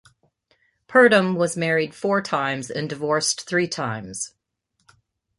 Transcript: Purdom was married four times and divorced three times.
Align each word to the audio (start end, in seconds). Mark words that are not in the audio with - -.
Purdom 0.87 1.35
was 1.35 1.55
married 1.55 1.93
four 1.93 2.23
times 2.23 2.71
and 2.71 2.89
divorced 2.89 3.47
three 3.47 3.67
times. 3.67 4.33